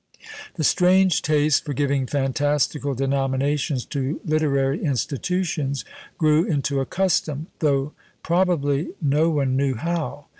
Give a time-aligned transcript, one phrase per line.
[0.55, 5.85] The strange taste for giving fantastical denominations to literary institutions
[6.17, 7.93] grew into a custom, though,
[8.23, 10.25] probably, no one knew how.